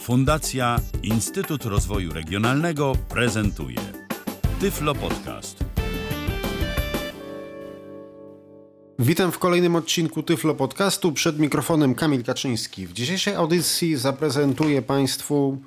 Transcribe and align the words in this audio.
Fundacja 0.00 0.80
Instytut 1.02 1.64
Rozwoju 1.64 2.12
Regionalnego 2.12 2.92
prezentuje 3.08 3.80
Tyflo 4.60 4.94
Podcast. 4.94 5.64
Witam 8.98 9.32
w 9.32 9.38
kolejnym 9.38 9.76
odcinku 9.76 10.22
Tyflo 10.22 10.54
Podcastu. 10.54 11.12
Przed 11.12 11.38
mikrofonem 11.38 11.94
Kamil 11.94 12.24
Kaczyński. 12.24 12.86
W 12.86 12.92
dzisiejszej 12.92 13.34
audycji 13.34 13.96
zaprezentuję 13.96 14.82
Państwu 14.82 15.58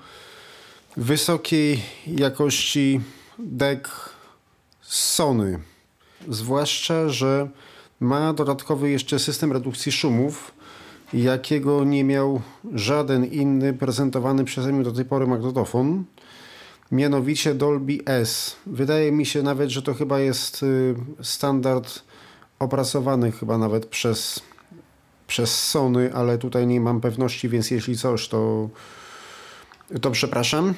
wysokiej 0.97 1.81
jakości 2.07 3.01
deck 3.39 3.89
Sony. 4.81 5.59
Zwłaszcza, 6.29 7.09
że 7.09 7.49
ma 7.99 8.33
dodatkowy 8.33 8.89
jeszcze 8.89 9.19
system 9.19 9.51
redukcji 9.51 9.91
szumów, 9.91 10.53
jakiego 11.13 11.83
nie 11.83 12.03
miał 12.03 12.41
żaden 12.73 13.25
inny 13.25 13.73
prezentowany 13.73 14.43
przeze 14.43 14.71
mnie 14.71 14.83
do 14.83 14.91
tej 14.91 15.05
pory 15.05 15.27
magnetofon. 15.27 16.03
Mianowicie 16.91 17.53
Dolby 17.53 17.99
S. 18.05 18.55
Wydaje 18.65 19.11
mi 19.11 19.25
się 19.25 19.43
nawet, 19.43 19.69
że 19.69 19.81
to 19.81 19.93
chyba 19.93 20.19
jest 20.19 20.63
y, 20.63 20.95
standard 21.21 22.03
opracowany 22.59 23.31
chyba 23.31 23.57
nawet 23.57 23.85
przez, 23.85 24.41
przez 25.27 25.63
Sony, 25.63 26.13
ale 26.13 26.37
tutaj 26.37 26.67
nie 26.67 26.81
mam 26.81 27.01
pewności, 27.01 27.49
więc 27.49 27.71
jeśli 27.71 27.97
coś, 27.97 28.27
to, 28.27 28.69
to 30.01 30.11
przepraszam. 30.11 30.73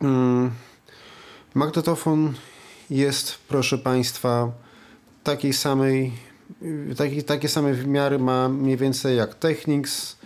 Mm. 0.00 0.50
Magnetofon 1.54 2.34
jest, 2.90 3.38
proszę 3.48 3.78
Państwa, 3.78 4.52
takiej 5.24 5.52
samej, 5.52 6.12
taki, 6.96 7.22
takie 7.22 7.48
same 7.48 7.74
wymiary 7.74 8.18
ma 8.18 8.48
mniej 8.48 8.76
więcej 8.76 9.16
jak 9.16 9.34
Technics, 9.34 10.16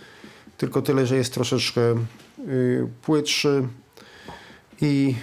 tylko 0.57 0.81
tyle, 0.81 1.05
że 1.05 1.15
jest 1.15 1.33
troszeczkę 1.33 1.81
y, 2.47 2.87
płytszy 3.01 3.67
i 4.81 5.15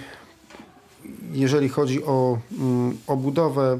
jeżeli 1.31 1.69
chodzi 1.69 2.03
o 2.03 2.37
mm, 2.59 2.97
obudowę, 3.07 3.79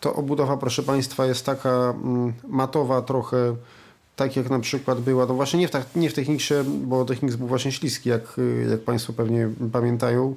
to 0.00 0.14
obudowa, 0.14 0.56
proszę 0.56 0.82
Państwa, 0.82 1.26
jest 1.26 1.46
taka 1.46 1.94
mm, 2.04 2.32
matowa 2.48 3.02
trochę, 3.02 3.56
tak 4.16 4.36
jak 4.36 4.50
na 4.50 4.58
przykład 4.58 5.00
była, 5.00 5.26
no 5.26 5.34
właśnie 5.34 5.60
nie 5.60 5.68
w, 5.68 5.96
nie 5.96 6.10
w 6.10 6.14
Technicsie, 6.14 6.54
bo 6.64 7.04
Technics 7.04 7.36
był 7.36 7.46
właśnie 7.46 7.72
śliski, 7.72 8.08
jak, 8.08 8.36
jak 8.70 8.80
Państwo 8.80 9.12
pewnie 9.12 9.48
pamiętają. 9.72 10.34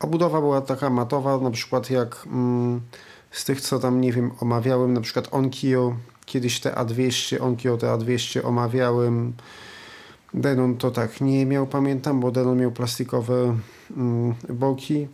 Obudowa 0.00 0.40
była 0.40 0.60
taka 0.60 0.90
matowa, 0.90 1.38
na 1.38 1.50
przykład 1.50 1.90
jak 1.90 2.26
mm, 2.26 2.80
z 3.38 3.44
tych, 3.44 3.60
co 3.60 3.78
tam, 3.78 4.00
nie 4.00 4.12
wiem, 4.12 4.30
omawiałem, 4.40 4.92
na 4.92 5.00
przykład 5.00 5.28
Onkyo, 5.30 5.96
kiedyś 6.26 6.60
te 6.60 6.70
A200, 6.70 7.42
Onkyo 7.42 7.76
te 7.76 7.86
A200 7.86 8.46
omawiałem. 8.46 9.32
Denon 10.34 10.76
to 10.76 10.90
tak 10.90 11.20
nie 11.20 11.46
miał, 11.46 11.66
pamiętam, 11.66 12.20
bo 12.20 12.30
Denon 12.30 12.58
miał 12.58 12.72
plastikowe 12.72 13.56
mm, 13.96 14.34
boki. 14.48 15.08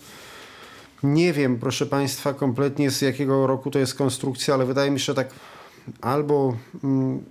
Nie 1.02 1.32
wiem, 1.32 1.58
proszę 1.58 1.86
Państwa, 1.86 2.34
kompletnie 2.34 2.90
z 2.90 3.02
jakiego 3.02 3.46
roku 3.46 3.70
to 3.70 3.78
jest 3.78 3.94
konstrukcja, 3.94 4.54
ale 4.54 4.66
wydaje 4.66 4.90
mi 4.90 5.00
się, 5.00 5.04
że 5.04 5.14
tak 5.14 5.28
albo 6.00 6.56
mm, 6.84 7.24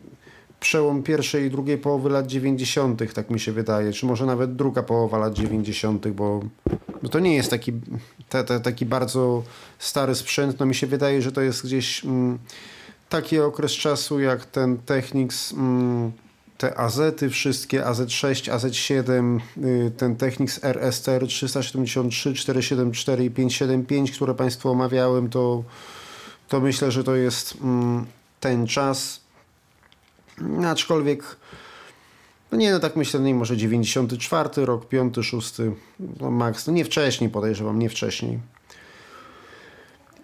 przełom 0.64 1.04
pierwszej 1.04 1.46
i 1.46 1.50
drugiej 1.50 1.78
połowy 1.78 2.10
lat 2.10 2.28
90., 2.28 3.14
tak 3.14 3.30
mi 3.30 3.40
się 3.40 3.52
wydaje, 3.52 3.94
czy 3.94 4.06
może 4.06 4.26
nawet 4.26 4.56
druga 4.56 4.84
połowa 4.84 5.18
lat 5.18 5.34
90., 5.34 6.08
bo, 6.08 6.42
bo 7.04 7.10
to 7.10 7.20
nie 7.20 7.36
jest 7.36 7.50
taki, 7.50 7.72
te, 8.30 8.44
te, 8.44 8.60
taki 8.60 8.86
bardzo 8.86 9.44
stary 9.80 10.16
sprzęt. 10.16 10.60
No 10.60 10.66
mi 10.66 10.76
się 10.76 10.88
wydaje, 10.88 11.22
że 11.22 11.32
to 11.32 11.42
jest 11.42 11.66
gdzieś 11.66 12.06
mm, 12.06 12.40
taki 13.10 13.40
okres 13.40 13.72
czasu 13.72 14.20
jak 14.20 14.46
ten 14.46 14.78
Technics. 14.78 15.54
Mm, 15.54 16.12
te 16.58 16.78
AZ-y 16.78 17.30
wszystkie, 17.30 17.82
AZ6, 17.82 18.52
AZ7, 18.52 19.40
y, 19.58 19.92
ten 19.98 20.16
Technics 20.16 20.64
RSTR 20.64 21.28
373, 21.28 22.34
474 22.34 23.26
i 23.26 23.32
575, 23.32 24.12
które 24.12 24.34
Państwu 24.34 24.70
omawiałem, 24.70 25.30
to, 25.30 25.64
to 26.48 26.60
myślę, 26.60 26.92
że 26.92 27.04
to 27.04 27.16
jest 27.16 27.58
mm, 27.62 28.06
ten 28.40 28.68
czas. 28.68 29.23
Aczkolwiek, 30.68 31.36
no 32.52 32.58
nie, 32.58 32.72
no 32.72 32.80
tak 32.80 32.96
myślę, 32.96 33.20
nie 33.20 33.36
może 33.36 33.58
94 33.58 34.66
rok, 34.66 34.88
5, 34.88 35.16
6, 35.22 35.54
no 36.20 36.32
max, 36.32 36.68
no 36.68 36.74
nie 36.74 36.86
wcześniej 36.86 37.30
podejrzewam, 37.30 37.80
nie 37.80 37.90
wcześniej. 37.90 38.40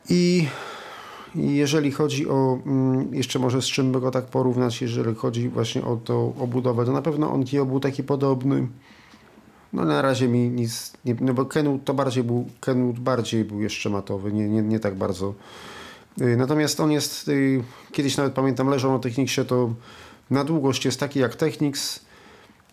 I 0.09 0.47
jeżeli 1.35 1.91
chodzi 1.91 2.29
o, 2.29 2.59
mm, 2.65 3.15
jeszcze 3.15 3.39
może 3.39 3.61
z 3.61 3.65
czym 3.65 3.91
by 3.91 4.01
go 4.01 4.11
tak 4.11 4.25
porównać, 4.25 4.81
jeżeli 4.81 5.15
chodzi 5.15 5.49
właśnie 5.49 5.83
o 5.83 5.95
tą 5.95 6.33
obudowę, 6.39 6.85
to 6.85 6.91
na 6.91 7.01
pewno 7.01 7.31
on 7.31 7.43
był 7.65 7.79
taki 7.79 8.03
podobny. 8.03 8.67
No 9.73 9.85
na 9.85 10.01
razie 10.01 10.27
mi 10.27 10.49
nic, 10.49 10.93
nie, 11.05 11.15
no 11.21 11.33
bo 11.33 11.45
Kenwood 11.45 11.83
to 11.83 11.93
bardziej 11.93 12.23
był, 12.23 12.47
Kenwood 12.59 12.99
bardziej 12.99 13.45
był 13.45 13.61
jeszcze 13.61 13.89
matowy, 13.89 14.33
nie, 14.33 14.49
nie, 14.49 14.61
nie 14.61 14.79
tak 14.79 14.95
bardzo. 14.95 15.33
Y, 16.21 16.37
natomiast 16.37 16.79
on 16.79 16.91
jest, 16.91 17.27
y, 17.27 17.63
kiedyś 17.91 18.17
nawet 18.17 18.33
pamiętam 18.33 18.69
leżał 18.69 18.91
na 18.91 18.99
Technicsie, 18.99 19.45
to 19.45 19.73
na 20.29 20.43
długość 20.43 20.85
jest 20.85 20.99
taki 20.99 21.19
jak 21.19 21.35
Technics, 21.35 21.99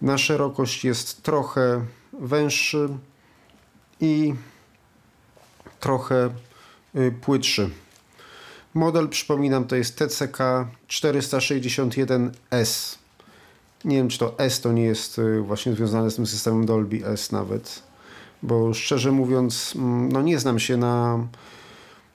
na 0.02 0.18
szerokość 0.18 0.84
jest 0.84 1.22
trochę 1.22 1.84
węższy 2.20 2.88
i 4.00 4.34
trochę 5.80 6.30
y, 6.96 7.14
płytszy. 7.20 7.70
Model, 8.74 9.08
przypominam, 9.08 9.64
to 9.64 9.76
jest 9.76 9.98
TCK 9.98 10.38
461S. 10.88 12.98
Nie 13.84 13.96
wiem, 13.96 14.08
czy 14.08 14.18
to 14.18 14.38
S 14.38 14.60
to 14.60 14.72
nie 14.72 14.84
jest 14.84 15.20
właśnie 15.42 15.74
związane 15.74 16.10
z 16.10 16.16
tym 16.16 16.26
systemem 16.26 16.66
Dolby 16.66 17.06
S 17.06 17.32
nawet. 17.32 17.82
Bo 18.42 18.74
szczerze 18.74 19.12
mówiąc, 19.12 19.72
mm, 19.76 20.12
no 20.12 20.22
nie 20.22 20.38
znam 20.38 20.58
się 20.58 20.76
na 20.76 21.18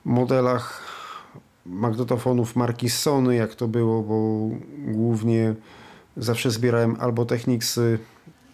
modelach 0.06 0.92
magnetofonów 1.66 2.56
marki 2.56 2.90
Sony, 2.90 3.36
jak 3.36 3.56
to 3.56 3.68
było, 3.68 4.04
bo 4.04 4.50
głównie 4.94 5.56
zawsze 6.18 6.52
zbierałem 6.52 6.96
albo 7.00 7.26
Technicsy, 7.26 8.00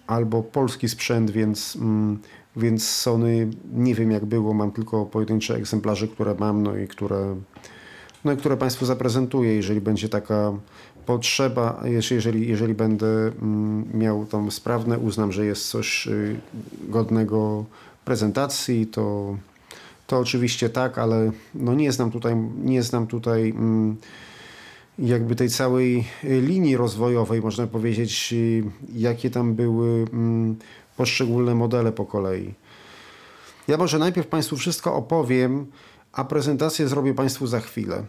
albo 0.08 0.44
polski 0.44 0.90
sprzęt, 0.90 1.32
więc, 1.32 1.76
mm, 1.76 2.20
więc 2.56 2.90
Sony 2.90 3.50
nie 3.74 3.96
wiem 3.96 4.12
jak 4.12 4.26
było, 4.26 4.54
mam 4.54 4.72
tylko 4.72 5.06
pojedyncze 5.06 5.56
egzemplarze, 5.56 6.08
które 6.08 6.36
mam, 6.40 6.64
no 6.64 6.78
i 6.78 6.88
które 6.88 7.36
no 8.26 8.32
i 8.32 8.38
które 8.38 8.58
Państwu 8.58 8.86
zaprezentuję, 8.86 9.56
jeżeli 9.56 9.82
będzie 9.82 10.10
taka 10.10 10.54
potrzeba, 11.06 11.84
jeżeli, 11.84 12.48
jeżeli 12.48 12.74
będę 12.74 13.08
mm, 13.08 13.86
miał 13.94 14.26
tam 14.26 14.52
sprawne, 14.52 15.00
uznam, 15.00 15.32
że 15.32 15.46
jest 15.46 15.70
coś 15.70 16.08
y, 16.08 16.40
godnego 16.90 17.66
prezentacji, 18.06 18.88
to, 18.88 19.38
to 20.08 20.20
oczywiście 20.20 20.70
tak, 20.70 20.98
ale 20.98 21.32
no 21.56 21.76
nie 21.76 21.92
znam 21.92 22.12
tutaj, 22.12 22.36
nie 22.64 22.84
znam 22.84 23.08
tutaj 23.08 23.50
mm, 23.50 23.98
jakby 25.00 25.36
tej 25.36 25.50
całej 25.50 26.04
linii 26.24 26.78
rozwojowej, 26.78 27.42
można 27.42 27.68
powiedzieć, 27.68 28.34
y, 28.34 28.64
jakie 28.94 29.30
tam 29.30 29.56
były 29.56 30.06
mm, 30.14 30.56
poszczególne 30.98 31.56
modele 31.56 31.92
po 31.92 32.06
kolei. 32.06 32.54
Ja 33.68 33.78
może 33.78 34.00
najpierw 34.00 34.28
Państwu 34.28 34.58
wszystko 34.58 34.96
opowiem, 34.96 35.66
a 36.12 36.24
prezentację 36.24 36.88
zrobię 36.88 37.14
Państwu 37.14 37.48
za 37.48 37.60
chwilę. 37.60 38.04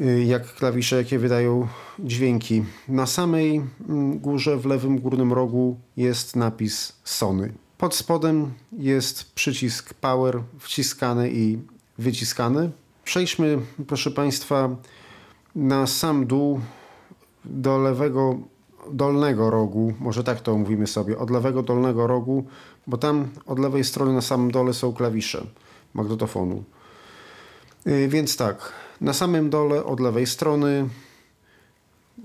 Y, 0.00 0.24
jak 0.24 0.54
klawisze, 0.54 0.96
jakie 0.96 1.18
wydają 1.18 1.68
dźwięki. 1.98 2.64
Na 2.88 3.06
samej 3.06 3.62
mm, 3.88 4.18
górze, 4.18 4.56
w 4.56 4.66
lewym 4.66 4.98
górnym 4.98 5.32
rogu 5.32 5.76
jest 5.96 6.36
napis 6.36 6.92
Sony. 7.04 7.65
Pod 7.78 7.94
spodem 7.94 8.52
jest 8.78 9.32
przycisk 9.32 9.94
Power 9.94 10.42
wciskany 10.58 11.30
i 11.30 11.58
wyciskany. 11.98 12.70
Przejdźmy, 13.04 13.58
proszę 13.86 14.10
Państwa, 14.10 14.76
na 15.54 15.86
sam 15.86 16.26
dół 16.26 16.60
do 17.44 17.78
lewego 17.78 18.38
dolnego 18.90 19.50
rogu, 19.50 19.94
może 20.00 20.24
tak 20.24 20.40
to 20.40 20.58
mówimy 20.58 20.86
sobie, 20.86 21.18
od 21.18 21.30
lewego 21.30 21.62
dolnego 21.62 22.06
rogu, 22.06 22.44
bo 22.86 22.96
tam 22.96 23.28
od 23.46 23.58
lewej 23.58 23.84
strony 23.84 24.12
na 24.12 24.20
samym 24.20 24.50
dole 24.50 24.74
są 24.74 24.92
klawisze 24.92 25.46
magnetofonu. 25.94 26.64
Y, 27.86 28.08
więc 28.08 28.36
tak, 28.36 28.72
na 29.00 29.12
samym 29.12 29.50
dole 29.50 29.84
od 29.84 30.00
lewej 30.00 30.26
strony 30.26 30.88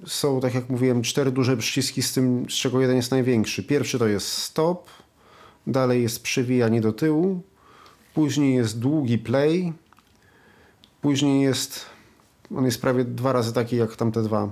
są, 0.05 0.39
tak 0.39 0.53
jak 0.55 0.69
mówiłem, 0.69 1.01
cztery 1.01 1.31
duże 1.31 1.57
przyciski, 1.57 2.01
z 2.01 2.13
tym, 2.13 2.45
z 2.49 2.53
czego 2.53 2.81
jeden 2.81 2.95
jest 2.95 3.11
największy. 3.11 3.63
Pierwszy 3.63 3.99
to 3.99 4.07
jest 4.07 4.27
stop, 4.27 4.89
dalej 5.67 6.01
jest 6.01 6.23
przewijanie 6.23 6.81
do 6.81 6.93
tyłu, 6.93 7.41
później 8.13 8.55
jest 8.55 8.79
długi 8.79 9.17
play, 9.17 9.73
później 11.01 11.41
jest, 11.41 11.85
on 12.55 12.65
jest 12.65 12.81
prawie 12.81 13.03
dwa 13.05 13.33
razy 13.33 13.53
taki 13.53 13.75
jak 13.75 13.95
tamte 13.95 14.23
dwa. 14.23 14.51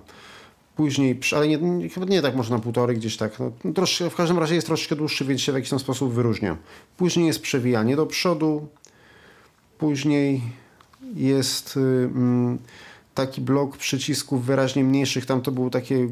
Później, 0.75 1.19
ale 1.35 1.47
nie, 1.47 1.89
chyba 1.89 2.06
nie 2.06 2.21
tak 2.21 2.35
może 2.35 2.53
na 2.53 2.59
półtorej, 2.59 2.97
gdzieś 2.97 3.17
tak. 3.17 3.39
No, 3.39 3.73
troszkę, 3.73 4.09
w 4.09 4.15
każdym 4.15 4.39
razie 4.39 4.56
jest 4.56 4.67
troszkę 4.67 4.95
dłuższy, 4.95 5.25
więc 5.25 5.41
się 5.41 5.51
w 5.51 5.56
jakiś 5.56 5.69
tam 5.69 5.79
sposób 5.79 6.13
wyróżnia. 6.13 6.57
Później 6.97 7.27
jest 7.27 7.41
przewijanie 7.41 7.95
do 7.95 8.06
przodu, 8.06 8.67
później 9.77 10.41
jest 11.15 11.77
y, 11.77 11.79
mm, 11.79 12.57
taki 13.13 13.41
blok 13.41 13.77
przycisków 13.77 14.45
wyraźnie 14.45 14.83
mniejszych. 14.83 15.25
Tam 15.25 15.41
to 15.41 15.51
były 15.51 15.69
takie 15.69 16.09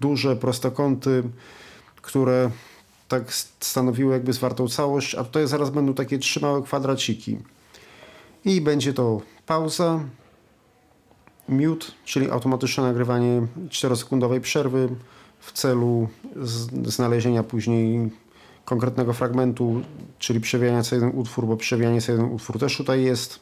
duże 0.00 0.36
prostokąty, 0.36 1.22
które 2.02 2.50
tak 3.08 3.32
stanowiły 3.60 4.12
jakby 4.12 4.32
zwartą 4.32 4.68
całość, 4.68 5.14
a 5.14 5.24
tutaj 5.24 5.48
zaraz 5.48 5.70
będą 5.70 5.94
takie 5.94 6.18
trzy 6.18 6.40
małe 6.40 6.62
kwadraciki. 6.62 7.38
I 8.44 8.60
będzie 8.60 8.92
to 8.92 9.20
pauza, 9.46 10.00
mute, 11.48 11.86
czyli 12.04 12.30
automatyczne 12.30 12.82
nagrywanie 12.82 13.46
4-sekundowej 13.68 14.40
przerwy 14.40 14.88
w 15.40 15.52
celu 15.52 16.08
znalezienia 16.84 17.42
później 17.42 18.10
konkretnego 18.64 19.12
fragmentu, 19.12 19.82
czyli 20.18 20.40
przewijania 20.40 20.82
co 20.82 20.94
jeden 20.94 21.10
utwór, 21.14 21.46
bo 21.46 21.56
przewijanie 21.56 22.00
co 22.00 22.12
jeden 22.12 22.26
utwór 22.26 22.58
też 22.58 22.76
tutaj 22.76 23.04
jest. 23.04 23.40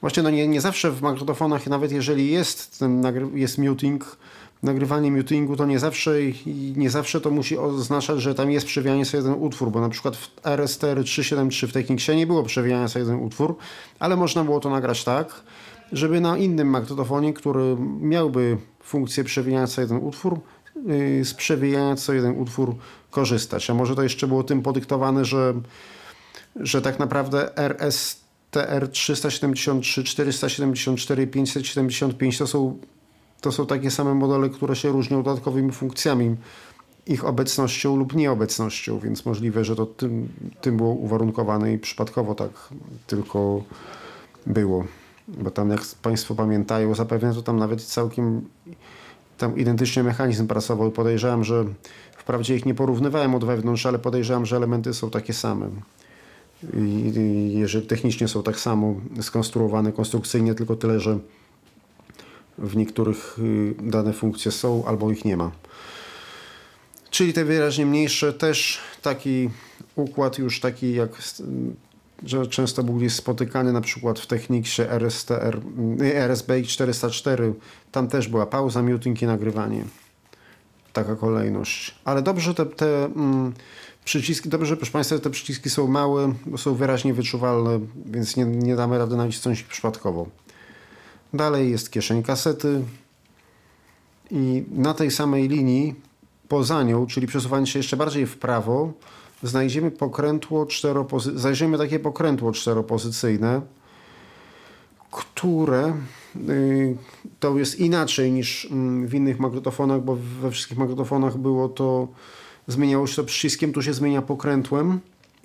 Właśnie 0.00 0.22
no 0.22 0.30
nie, 0.30 0.48
nie 0.48 0.60
zawsze 0.60 0.90
w 0.90 1.02
magnetofonach, 1.02 1.66
nawet 1.66 1.92
jeżeli 1.92 2.30
jest 2.30 2.78
ten 2.78 3.02
jest 3.34 3.58
muting, 3.58 4.16
nagrywanie 4.62 5.12
mutingu, 5.12 5.56
to 5.56 5.66
nie 5.66 5.78
zawsze, 5.78 6.12
nie 6.76 6.90
zawsze 6.90 7.20
to 7.20 7.30
musi 7.30 7.58
oznaczać, 7.58 8.22
że 8.22 8.34
tam 8.34 8.50
jest 8.50 8.66
przewijanie 8.66 9.06
co 9.06 9.16
jeden 9.16 9.32
utwór, 9.32 9.70
bo 9.70 9.80
na 9.80 9.88
przykład 9.88 10.16
w 10.16 10.30
RSTR 10.44 11.04
373 11.04 11.66
w 11.66 11.72
Technicsie 11.72 12.16
nie 12.16 12.26
było 12.26 12.42
przewijania 12.42 12.88
co 12.88 12.98
jeden 12.98 13.16
utwór, 13.16 13.56
ale 13.98 14.16
można 14.16 14.44
było 14.44 14.60
to 14.60 14.70
nagrać 14.70 15.04
tak, 15.04 15.42
żeby 15.92 16.20
na 16.20 16.38
innym 16.38 16.68
magnetofonie, 16.68 17.32
który 17.32 17.76
miałby 18.00 18.56
funkcję 18.82 19.24
przewijania 19.24 19.66
co 19.66 19.80
jeden 19.80 19.96
utwór, 19.96 20.40
yy, 20.86 21.24
z 21.24 21.34
przewijania 21.34 21.96
co 21.96 22.12
jeden 22.12 22.40
utwór 22.40 22.74
korzystać. 23.10 23.70
A 23.70 23.74
może 23.74 23.96
to 23.96 24.02
jeszcze 24.02 24.26
było 24.26 24.44
tym 24.44 24.62
podyktowane, 24.62 25.24
że, 25.24 25.54
że 26.56 26.82
tak 26.82 26.98
naprawdę 26.98 27.58
RSTR 27.58 28.88
373, 28.90 30.04
474, 30.04 31.26
575 31.26 32.38
to 32.38 32.46
są, 32.46 32.78
to 33.40 33.52
są 33.52 33.66
takie 33.66 33.90
same 33.90 34.14
modele, 34.14 34.48
które 34.48 34.76
się 34.76 34.88
różnią 34.88 35.22
dodatkowymi 35.22 35.72
funkcjami 35.72 36.36
ich 37.06 37.24
obecnością 37.24 37.96
lub 37.96 38.14
nieobecnością, 38.14 38.98
więc 38.98 39.26
możliwe, 39.26 39.64
że 39.64 39.76
to 39.76 39.86
tym, 39.86 40.28
tym 40.60 40.76
było 40.76 40.90
uwarunkowane 40.90 41.72
i 41.72 41.78
przypadkowo 41.78 42.34
tak 42.34 42.50
tylko 43.06 43.62
było. 44.46 44.84
Bo 45.28 45.50
tam, 45.50 45.70
jak 45.70 45.80
Państwo 46.02 46.34
pamiętają, 46.34 46.94
zapewne 46.94 47.34
to 47.34 47.42
tam 47.42 47.56
nawet 47.56 47.82
całkiem 47.84 48.48
tam 49.38 49.58
identyczny 49.58 50.02
mechanizm 50.02 50.46
pracował. 50.46 50.90
Podejrzewam, 50.90 51.44
że 51.44 51.64
wprawdzie 52.16 52.56
ich 52.56 52.66
nie 52.66 52.74
porównywałem 52.74 53.34
od 53.34 53.44
wewnątrz, 53.44 53.86
ale 53.86 53.98
podejrzewam, 53.98 54.46
że 54.46 54.56
elementy 54.56 54.94
są 54.94 55.10
takie 55.10 55.32
same. 55.32 55.68
I, 56.74 57.52
jeżeli 57.54 57.86
technicznie 57.86 58.28
są 58.28 58.42
tak 58.42 58.60
samo 58.60 58.94
skonstruowane 59.20 59.92
konstrukcyjnie, 59.92 60.54
tylko 60.54 60.76
tyle, 60.76 61.00
że 61.00 61.18
w 62.60 62.76
niektórych 62.76 63.38
y, 63.38 63.74
dane 63.82 64.12
funkcje 64.12 64.52
są 64.52 64.84
albo 64.84 65.10
ich 65.10 65.24
nie 65.24 65.36
ma. 65.36 65.50
Czyli 67.10 67.32
te 67.32 67.44
wyraźnie 67.44 67.86
mniejsze 67.86 68.32
też 68.32 68.78
taki 69.02 69.50
układ 69.96 70.38
już 70.38 70.60
taki 70.60 70.94
jak 70.94 71.10
że 72.26 72.46
często 72.46 72.82
był 72.82 73.10
spotykany 73.10 73.72
na 73.72 73.80
przykład 73.80 74.18
w 74.18 74.26
Techniksie 74.26 74.82
RSTR, 74.82 75.60
RSBX 76.00 76.68
404. 76.68 77.54
Tam 77.92 78.08
też 78.08 78.28
była 78.28 78.46
pauza, 78.46 78.82
muting 78.82 79.22
i 79.22 79.26
nagrywanie. 79.26 79.84
Taka 80.92 81.16
kolejność. 81.16 81.94
Ale 82.04 82.22
dobrze 82.22 82.54
te, 82.54 82.66
te 82.66 83.04
mm, 83.04 83.52
przyciski, 84.04 84.48
dobrze 84.48 84.76
proszę 84.76 84.92
Państwa, 84.92 85.18
te 85.18 85.30
przyciski 85.30 85.70
są 85.70 85.86
małe, 85.86 86.34
są 86.56 86.74
wyraźnie 86.74 87.14
wyczuwalne, 87.14 87.80
więc 88.06 88.36
nie, 88.36 88.44
nie 88.44 88.76
damy 88.76 88.98
rady 88.98 89.16
nacisnąć 89.16 89.60
ich 89.60 89.66
przypadkowo. 89.66 90.26
Dalej 91.34 91.70
jest 91.70 91.90
kieszeń 91.90 92.22
kasety 92.22 92.82
i 94.30 94.64
na 94.70 94.94
tej 94.94 95.10
samej 95.10 95.48
linii 95.48 95.94
poza 96.48 96.82
nią, 96.82 97.06
czyli 97.06 97.26
przesuwając 97.26 97.68
się 97.68 97.78
jeszcze 97.78 97.96
bardziej 97.96 98.26
w 98.26 98.38
prawo, 98.38 98.92
znajdziemy 99.42 99.90
pokrętło 99.90 100.66
czteropozy... 100.66 101.38
zajrzymy 101.38 101.78
takie 101.78 101.98
pokrętło 101.98 102.52
czteropozycyjne, 102.52 103.60
które 105.10 105.92
y, 106.48 106.96
to 107.40 107.58
jest 107.58 107.80
inaczej 107.80 108.32
niż 108.32 108.64
mm, 108.70 109.06
w 109.06 109.14
innych 109.14 109.40
magnetofonach, 109.40 110.02
bo 110.02 110.16
we 110.16 110.50
wszystkich 110.50 110.78
magnetofonach 110.78 111.36
było 111.36 111.68
to 111.68 112.08
zmieniało 112.66 113.06
się 113.06 113.16
to 113.16 113.24
przyciskiem, 113.24 113.72
tu 113.72 113.82
się 113.82 113.94
zmienia 113.94 114.22
pokrętłem 114.22 115.00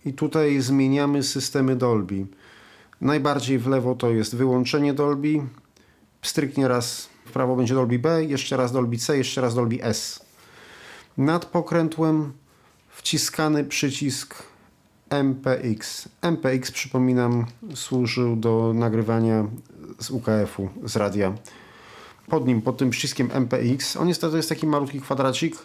i 0.06 0.14
tutaj 0.14 0.60
zmieniamy 0.62 1.24
systemy 1.24 1.76
Dolby. 1.76 2.26
Najbardziej 3.02 3.60
w 3.60 3.68
lewo 3.68 3.96
to 3.96 4.10
jest 4.10 4.36
wyłączenie 4.36 4.94
Dolby, 4.94 5.42
stryknie 6.28 6.68
raz 6.68 7.10
w 7.26 7.32
prawo 7.32 7.56
będzie 7.56 7.74
Dolby 7.74 8.00
B, 8.00 8.26
jeszcze 8.26 8.58
raz 8.58 8.72
Dolby 8.72 8.98
C, 8.98 9.18
jeszcze 9.18 9.42
raz 9.42 9.56
Dolby 9.56 9.84
S. 9.84 10.26
Nad 11.18 11.46
pokrętłem 11.46 12.34
wciskany 12.90 13.64
przycisk 13.64 14.44
MPX. 15.10 16.10
MPX, 16.22 16.72
przypominam, 16.72 17.46
służył 17.76 18.36
do 18.36 18.72
nagrywania 18.76 19.48
z 20.00 20.10
UKF-u, 20.10 20.70
z 20.84 20.96
radia. 20.96 21.34
Pod 22.28 22.48
nim, 22.48 22.62
pod 22.62 22.78
tym 22.78 22.90
przyciskiem 22.90 23.30
MPX, 23.32 23.98
on 23.98 24.08
jest, 24.08 24.22
to 24.22 24.38
jest 24.38 24.50
taki 24.50 24.68
malutki 24.68 25.02
kwadracik. 25.02 25.56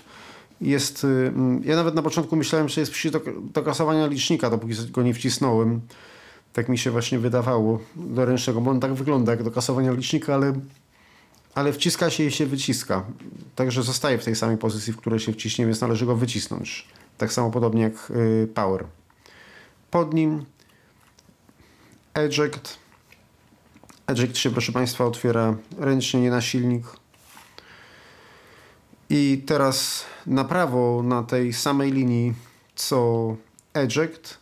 Jest, 0.60 1.04
y, 1.04 1.32
ja 1.64 1.76
nawet 1.76 1.94
na 1.94 2.02
początku 2.02 2.36
myślałem, 2.36 2.68
że 2.68 2.80
jest 2.80 2.92
przycisk 2.92 3.24
do, 3.24 3.32
do 3.54 3.62
kasowania 3.62 4.06
licznika, 4.06 4.50
dopóki 4.50 4.74
go 4.90 5.02
nie 5.02 5.14
wcisnąłem. 5.14 5.80
Tak 6.52 6.69
mi 6.69 6.79
się 6.79 6.91
właśnie 6.91 7.19
wydawało 7.19 7.81
do 7.97 8.25
ręcznego, 8.25 8.61
bo 8.61 8.70
on 8.70 8.81
tak 8.81 8.94
wygląda 8.94 9.32
jak 9.32 9.43
do 9.43 9.50
kasowania 9.50 9.93
licznika, 9.93 10.35
ale, 10.35 10.52
ale 11.55 11.73
wciska 11.73 12.11
się 12.11 12.25
i 12.25 12.31
się 12.31 12.47
wyciska. 12.47 13.05
Także 13.55 13.82
zostaje 13.82 14.19
w 14.19 14.25
tej 14.25 14.37
samej 14.37 14.56
pozycji, 14.56 14.93
w 14.93 14.97
której 14.97 15.20
się 15.20 15.32
wciśnie, 15.32 15.67
więc 15.67 15.81
należy 15.81 16.06
go 16.06 16.17
wycisnąć. 16.17 16.88
Tak 17.19 17.32
samo 17.32 17.50
podobnie 17.50 17.82
jak 17.82 18.11
y, 18.11 18.49
Power. 18.55 18.85
Pod 19.91 20.14
nim 20.14 20.44
Eject. 22.14 22.79
Eject 24.06 24.38
się, 24.38 24.50
proszę 24.50 24.73
Państwa, 24.73 25.05
otwiera 25.05 25.56
ręcznie, 25.79 26.20
nie 26.20 26.31
na 26.31 26.41
silnik. 26.41 26.85
I 29.11 29.43
teraz 29.46 30.05
na 30.26 30.44
prawo, 30.44 31.03
na 31.03 31.23
tej 31.23 31.53
samej 31.53 31.93
linii 31.93 32.35
co 32.75 33.37
Eject, 33.75 34.38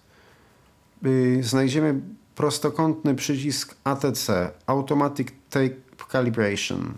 y, 1.06 1.42
znajdziemy 1.42 2.00
prostokątny 2.34 3.14
przycisk 3.14 3.76
ATC 3.84 4.50
Automatic 4.66 5.28
Tape 5.50 5.76
Calibration. 6.12 6.92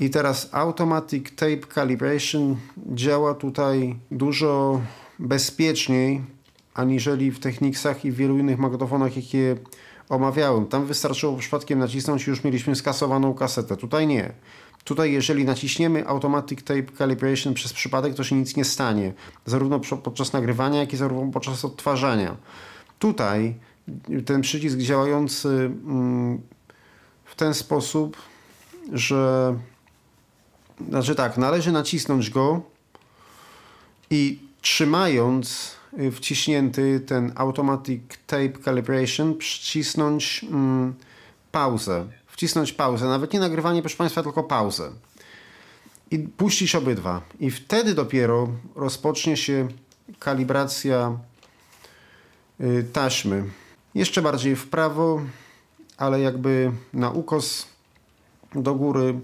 I 0.00 0.10
teraz 0.10 0.48
Automatic 0.52 1.34
Tape 1.36 1.74
Calibration 1.74 2.56
działa 2.94 3.34
tutaj 3.34 3.96
dużo 4.10 4.80
bezpieczniej 5.18 6.22
aniżeli 6.74 7.30
w 7.30 7.40
Technicsach 7.40 8.04
i 8.04 8.12
w 8.12 8.16
wielu 8.16 8.38
innych 8.38 8.58
magnetofonach, 8.58 9.16
jakie 9.16 9.56
omawiałem. 10.08 10.66
Tam 10.66 10.86
wystarczyło 10.86 11.36
przypadkiem 11.36 11.78
nacisnąć 11.78 12.26
i 12.26 12.30
już 12.30 12.44
mieliśmy 12.44 12.76
skasowaną 12.76 13.34
kasetę. 13.34 13.76
Tutaj 13.76 14.06
nie. 14.06 14.32
Tutaj 14.84 15.12
jeżeli 15.12 15.44
naciśniemy 15.44 16.06
Automatic 16.06 16.64
Tape 16.64 16.96
Calibration 16.98 17.54
przez 17.54 17.72
przypadek, 17.72 18.14
to 18.14 18.24
się 18.24 18.36
nic 18.36 18.56
nie 18.56 18.64
stanie. 18.64 19.12
Zarówno 19.46 19.80
podczas 19.80 20.32
nagrywania, 20.32 20.80
jak 20.80 20.92
i 20.92 20.96
zarówno 20.96 21.32
podczas 21.32 21.64
odtwarzania. 21.64 22.36
Tutaj 22.98 23.54
ten 24.26 24.40
przycisk 24.40 24.78
działający 24.78 25.48
mm, 25.48 26.40
w 27.24 27.34
ten 27.34 27.54
sposób, 27.54 28.16
że 28.92 29.54
znaczy 30.88 31.14
tak, 31.14 31.36
należy 31.36 31.72
nacisnąć 31.72 32.30
go 32.30 32.62
i 34.10 34.38
trzymając 34.60 35.74
y, 35.98 36.12
wciśnięty 36.12 37.00
ten 37.00 37.32
Automatic 37.34 38.02
Tape 38.26 38.52
Calibration, 38.64 39.34
przycisnąć 39.36 40.44
mm, 40.50 40.94
pauzę. 41.52 42.06
Wcisnąć 42.26 42.72
pauzę, 42.72 43.06
nawet 43.06 43.32
nie 43.32 43.40
nagrywanie, 43.40 43.82
proszę 43.82 43.96
Państwa, 43.96 44.22
tylko 44.22 44.42
pauzę. 44.42 44.90
I 46.10 46.18
puścić 46.18 46.74
obydwa. 46.74 47.22
I 47.40 47.50
wtedy 47.50 47.94
dopiero 47.94 48.48
rozpocznie 48.74 49.36
się 49.36 49.68
kalibracja 50.18 51.18
taśmy. 52.92 53.44
Jeszcze 53.94 54.22
bardziej 54.22 54.56
w 54.56 54.68
prawo, 54.68 55.20
ale 55.96 56.20
jakby 56.20 56.72
na 56.92 57.10
ukos 57.10 57.66
do 58.54 58.74
góry 58.74 59.14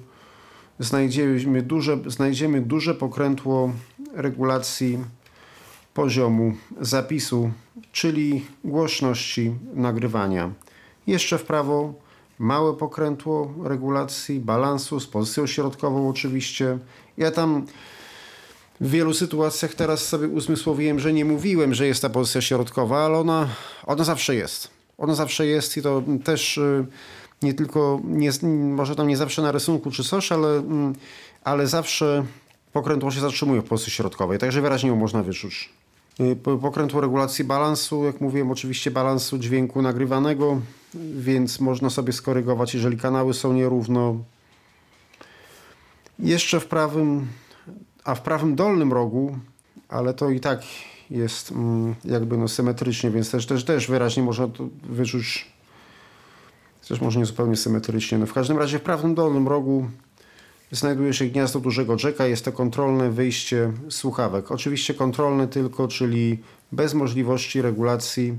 znajdziemy 0.78 1.62
duże, 1.62 1.98
znajdziemy 2.06 2.60
duże 2.60 2.94
pokrętło 2.94 3.72
regulacji 4.14 4.98
poziomu 5.94 6.54
zapisu, 6.80 7.50
czyli 7.92 8.46
głośności 8.64 9.54
nagrywania. 9.74 10.52
Jeszcze 11.06 11.38
w 11.38 11.44
prawo 11.44 11.94
małe 12.38 12.76
pokrętło 12.76 13.54
regulacji 13.64 14.40
balansu 14.40 15.00
z 15.00 15.06
pozycją 15.06 15.46
środkową 15.46 16.08
oczywiście. 16.08 16.78
Ja 17.16 17.30
tam 17.30 17.66
w 18.80 18.90
wielu 18.90 19.14
sytuacjach 19.14 19.74
teraz 19.74 20.08
sobie 20.08 20.28
uzmysłowiłem, 20.28 21.00
że 21.00 21.12
nie 21.12 21.24
mówiłem, 21.24 21.74
że 21.74 21.86
jest 21.86 22.02
ta 22.02 22.10
pozycja 22.10 22.40
środkowa, 22.40 23.04
ale 23.04 23.18
ona, 23.18 23.48
ona 23.86 24.04
zawsze 24.04 24.34
jest. 24.34 24.68
Ona 24.98 25.14
zawsze 25.14 25.46
jest 25.46 25.76
i 25.76 25.82
to 25.82 26.02
też 26.24 26.58
y, 26.58 26.86
nie 27.42 27.54
tylko, 27.54 28.00
nie, 28.04 28.30
może 28.52 28.96
tam 28.96 29.08
nie 29.08 29.16
zawsze 29.16 29.42
na 29.42 29.52
rysunku 29.52 29.90
czy 29.90 30.04
coś, 30.04 30.32
ale, 30.32 30.48
mm, 30.48 30.94
ale 31.44 31.66
zawsze 31.66 32.24
pokrętło 32.72 33.10
się 33.10 33.20
zatrzymuje 33.20 33.60
w 33.60 33.64
pozycji 33.64 33.92
środkowej, 33.92 34.38
także 34.38 34.60
wyraźnie 34.60 34.88
ją 34.88 34.96
można 34.96 35.22
wyczuć. 35.22 35.70
Y, 36.20 36.36
pokrętło 36.62 37.00
regulacji 37.00 37.44
balansu, 37.44 38.04
jak 38.04 38.20
mówiłem, 38.20 38.50
oczywiście 38.50 38.90
balansu 38.90 39.38
dźwięku 39.38 39.82
nagrywanego, 39.82 40.60
więc 40.94 41.60
można 41.60 41.90
sobie 41.90 42.12
skorygować, 42.12 42.74
jeżeli 42.74 42.96
kanały 42.96 43.34
są 43.34 43.52
nierówno. 43.52 44.16
Jeszcze 46.18 46.60
w 46.60 46.66
prawym, 46.66 47.26
a 48.04 48.14
w 48.14 48.20
prawym 48.20 48.56
dolnym 48.56 48.92
rogu, 48.92 49.38
ale 49.88 50.14
to 50.14 50.30
i 50.30 50.40
tak 50.40 50.62
jest 51.10 51.52
mm, 51.52 51.94
jakby 52.04 52.36
no 52.36 52.48
symetrycznie, 52.48 53.10
więc 53.10 53.30
też, 53.30 53.46
też, 53.46 53.64
też 53.64 53.86
wyraźnie 53.86 54.22
można 54.22 54.48
to 54.48 54.68
wyczuć, 54.82 55.46
też 56.88 57.00
może 57.00 57.18
nie 57.18 57.26
zupełnie 57.26 57.56
symetrycznie. 57.56 58.18
No 58.18 58.26
w 58.26 58.32
każdym 58.32 58.58
razie 58.58 58.78
w 58.78 58.82
prawym 58.82 59.14
dolnym 59.14 59.48
rogu 59.48 59.86
znajduje 60.72 61.14
się 61.14 61.26
gniazdo 61.26 61.60
dużego 61.60 61.96
jacka. 62.04 62.26
Jest 62.26 62.44
to 62.44 62.52
kontrolne 62.52 63.10
wyjście 63.10 63.72
słuchawek. 63.88 64.52
Oczywiście 64.52 64.94
kontrolne 64.94 65.48
tylko, 65.48 65.88
czyli 65.88 66.38
bez 66.72 66.94
możliwości 66.94 67.62
regulacji 67.62 68.38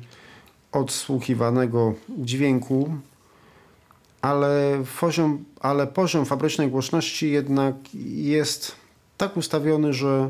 odsłuchiwanego 0.71 1.93
dźwięku, 2.09 2.95
ale 4.21 4.83
poziom, 4.99 5.45
ale 5.59 5.87
poziom 5.87 6.25
fabrycznej 6.25 6.69
głośności 6.69 7.31
jednak 7.31 7.75
jest 8.13 8.84
tak 9.17 9.37
ustawiony, 9.37 9.93
że, 9.93 10.29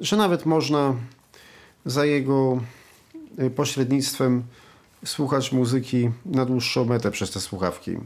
że 0.00 0.16
nawet 0.16 0.46
można 0.46 0.94
za 1.84 2.04
jego 2.04 2.60
y, 3.38 3.50
pośrednictwem 3.50 4.42
słuchać 5.04 5.52
muzyki 5.52 6.10
na 6.26 6.46
dłuższą 6.46 6.84
metę 6.84 7.10
przez 7.10 7.30
te 7.30 7.40
słuchawki. 7.40 7.96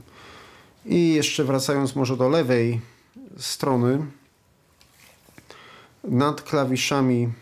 I 0.86 1.14
jeszcze 1.14 1.44
wracając 1.44 1.96
może 1.96 2.16
do 2.16 2.28
lewej 2.28 2.80
strony, 3.38 4.06
nad 6.04 6.42
klawiszami 6.42 7.32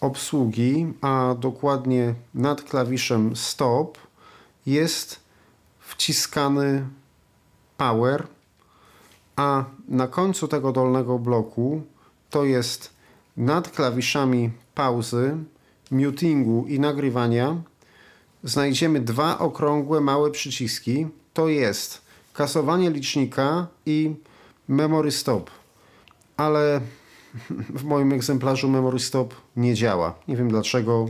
obsługi, 0.00 0.86
a 1.00 1.34
dokładnie 1.38 2.14
nad 2.34 2.62
klawiszem 2.62 3.36
stop 3.36 3.98
jest 4.66 5.20
wciskany 5.80 6.86
power, 7.76 8.26
a 9.36 9.64
na 9.88 10.08
końcu 10.08 10.48
tego 10.48 10.72
dolnego 10.72 11.18
bloku 11.18 11.82
to 12.30 12.44
jest 12.44 12.94
nad 13.36 13.70
klawiszami 13.70 14.50
pauzy, 14.74 15.36
mutingu 15.90 16.66
i 16.68 16.80
nagrywania 16.80 17.56
znajdziemy 18.44 19.00
dwa 19.00 19.38
okrągłe 19.38 20.00
małe 20.00 20.30
przyciski. 20.30 21.06
To 21.34 21.48
jest 21.48 22.02
kasowanie 22.32 22.90
licznika 22.90 23.66
i 23.86 24.14
memory 24.68 25.10
stop. 25.10 25.50
Ale 26.36 26.80
w 27.80 27.84
moim 27.84 28.12
egzemplarzu 28.12 28.68
memory 28.68 28.98
stop 28.98 29.34
nie 29.56 29.74
działa. 29.74 30.14
Nie 30.28 30.36
wiem 30.36 30.48
dlaczego. 30.48 31.08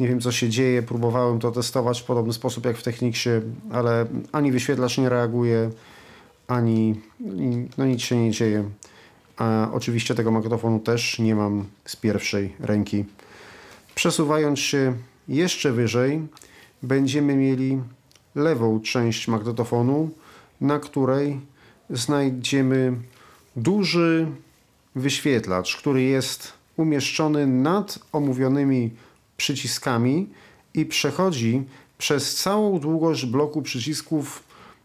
Nie 0.00 0.08
wiem 0.08 0.20
co 0.20 0.32
się 0.32 0.48
dzieje. 0.48 0.82
Próbowałem 0.82 1.38
to 1.38 1.50
testować 1.50 2.00
w 2.00 2.04
podobny 2.04 2.32
sposób 2.32 2.64
jak 2.64 2.76
w 2.76 2.82
Techniksie, 2.82 3.30
ale 3.72 4.06
ani 4.32 4.52
wyświetlacz 4.52 4.98
nie 4.98 5.08
reaguje, 5.08 5.70
ani 6.50 7.00
no 7.78 7.86
nic 7.86 8.00
się 8.00 8.16
nie 8.16 8.30
dzieje. 8.30 8.64
A 9.36 9.68
oczywiście 9.72 10.14
tego 10.14 10.30
magnetofonu 10.30 10.80
też 10.80 11.18
nie 11.18 11.34
mam 11.34 11.64
z 11.84 11.96
pierwszej 11.96 12.52
ręki. 12.60 13.04
Przesuwając 13.94 14.58
się 14.58 14.94
jeszcze 15.28 15.72
wyżej, 15.72 16.26
będziemy 16.82 17.36
mieli 17.36 17.78
lewą 18.34 18.80
część 18.80 19.28
magnetofonu, 19.28 20.10
na 20.60 20.78
której 20.78 21.40
znajdziemy 21.90 22.92
duży 23.56 24.26
wyświetlacz, 24.94 25.76
który 25.76 26.02
jest 26.02 26.52
umieszczony 26.76 27.46
nad 27.46 27.98
omówionymi 28.12 28.90
przyciskami 29.36 30.28
i 30.74 30.86
przechodzi 30.86 31.62
przez 31.98 32.36
całą 32.36 32.78
długość 32.80 33.26
bloku 33.26 33.62
przycisków 33.62 34.42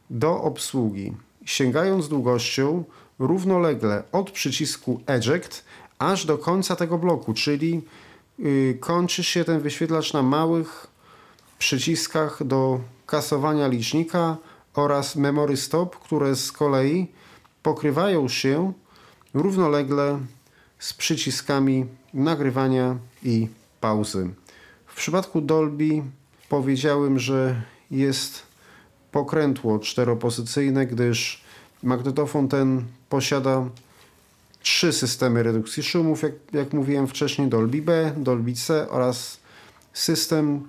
do 0.10 0.42
obsługi, 0.42 1.14
sięgając 1.46 2.10
długością 2.10 2.84
równolegle 3.20 4.04
od 4.12 4.32
przycisku 4.32 5.02
eject 5.08 5.66
aż 6.00 6.26
do 6.26 6.38
końca 6.38 6.76
tego 6.76 6.98
bloku, 6.98 7.34
czyli 7.34 7.82
yy, 8.40 8.78
kończy 8.80 9.24
się 9.24 9.44
ten 9.44 9.60
wyświetlacz 9.60 10.14
na 10.14 10.24
małych 10.24 10.88
przyciskach 11.60 12.44
do 12.44 12.80
kasowania 13.06 13.68
licznika 13.68 14.38
oraz 14.74 15.16
memory 15.16 15.58
stop, 15.58 16.00
które 16.00 16.36
z 16.36 16.52
kolei 16.52 17.08
pokrywają 17.64 18.28
się 18.30 18.74
równolegle 19.34 20.20
z 20.80 20.94
przyciskami 20.94 21.86
nagrywania 22.14 22.98
i 23.24 23.48
pauzy. 23.82 24.30
W 24.86 24.96
przypadku 24.96 25.42
Dolby 25.42 26.04
powiedziałem, 26.50 27.20
że 27.20 27.62
jest 27.92 28.45
pokrętło 29.16 29.80
czteropozycyjne, 29.80 30.88
gdyż 30.88 31.42
magnetofon 31.84 32.48
ten 32.48 32.84
posiada 33.10 33.66
trzy 34.60 34.94
systemy 34.94 35.44
redukcji 35.44 35.84
szumów, 35.84 36.22
jak, 36.22 36.32
jak 36.54 36.74
mówiłem 36.74 37.08
wcześniej, 37.08 37.48
Dolby 37.48 37.82
B, 37.82 38.14
Dolby 38.18 38.54
C 38.54 38.90
oraz 38.90 39.40
system, 39.94 40.68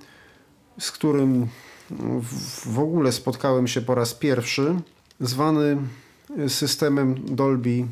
z 0.78 0.90
którym 0.90 1.48
w, 1.90 2.68
w 2.74 2.78
ogóle 2.78 3.12
spotkałem 3.12 3.66
się 3.68 3.80
po 3.80 3.94
raz 3.94 4.14
pierwszy, 4.14 4.74
zwany 5.20 5.76
systemem 6.48 7.14
Dolby 7.36 7.84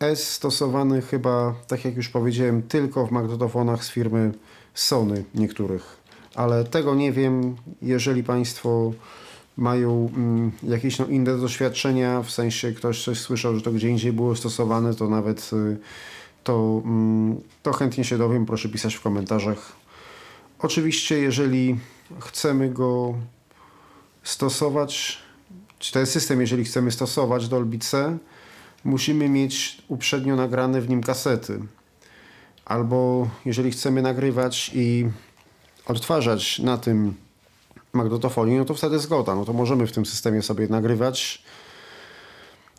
S, 0.00 0.30
stosowany 0.30 1.02
chyba, 1.02 1.54
tak 1.66 1.84
jak 1.84 1.96
już 1.96 2.08
powiedziałem, 2.08 2.62
tylko 2.62 3.06
w 3.06 3.10
magnetofonach 3.10 3.84
z 3.84 3.90
firmy 3.90 4.32
Sony 4.74 5.24
niektórych. 5.34 5.96
Ale 6.34 6.64
tego 6.64 6.94
nie 6.94 7.12
wiem, 7.12 7.56
jeżeli 7.82 8.24
Państwo 8.24 8.92
mają 9.56 10.10
mm, 10.16 10.52
jakieś 10.62 10.98
no, 10.98 11.06
inne 11.06 11.38
doświadczenia, 11.38 12.22
w 12.22 12.30
sensie 12.30 12.72
ktoś 12.72 13.04
coś 13.04 13.20
słyszał, 13.20 13.54
że 13.54 13.62
to 13.62 13.72
gdzie 13.72 13.88
indziej 13.88 14.12
było 14.12 14.36
stosowane, 14.36 14.94
to 14.94 15.08
nawet 15.08 15.50
y, 15.52 15.76
to, 16.44 16.82
mm, 16.84 17.40
to 17.62 17.72
chętnie 17.72 18.04
się 18.04 18.18
dowiem, 18.18 18.46
proszę 18.46 18.68
pisać 18.68 18.94
w 18.94 19.00
komentarzach. 19.00 19.72
Oczywiście, 20.58 21.18
jeżeli 21.18 21.78
chcemy 22.20 22.70
go 22.70 23.14
stosować, 24.22 25.18
czy 25.78 25.92
ten 25.92 26.06
system, 26.06 26.40
jeżeli 26.40 26.64
chcemy 26.64 26.90
stosować 26.90 27.48
Dolby 27.48 27.78
C, 27.78 28.18
musimy 28.84 29.28
mieć 29.28 29.82
uprzednio 29.88 30.36
nagrane 30.36 30.80
w 30.80 30.88
nim 30.88 31.02
kasety. 31.02 31.60
Albo 32.64 33.28
jeżeli 33.44 33.70
chcemy 33.70 34.02
nagrywać 34.02 34.70
i 34.74 35.08
odtwarzać 35.86 36.58
na 36.58 36.78
tym 36.78 37.14
magnetofonie, 37.94 38.58
no 38.58 38.64
to 38.64 38.74
wtedy 38.74 38.98
zgoda. 38.98 39.34
No 39.34 39.44
to 39.44 39.52
możemy 39.52 39.86
w 39.86 39.92
tym 39.92 40.06
systemie 40.06 40.42
sobie 40.42 40.68
nagrywać 40.68 41.42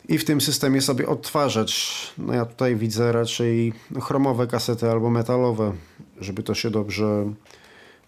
i 0.07 0.17
w 0.17 0.25
tym 0.25 0.41
systemie 0.41 0.81
sobie 0.81 1.07
odtwarzać. 1.07 1.97
No 2.17 2.33
ja 2.33 2.45
tutaj 2.45 2.75
widzę 2.75 3.11
raczej 3.11 3.73
chromowe 4.01 4.47
kasety 4.47 4.91
albo 4.91 5.09
metalowe, 5.09 5.73
żeby 6.21 6.43
to 6.43 6.53
się 6.53 6.71
dobrze 6.71 7.33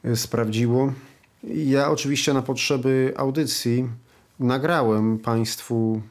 y, 0.06 0.16
sprawdziło. 0.16 0.94
Ja 1.44 1.92
oczywiście 1.92 2.34
na 2.34 2.42
potrzeby 2.42 3.14
audycji 3.18 3.88
nagrałem 4.40 5.20
Państwu 5.20 6.02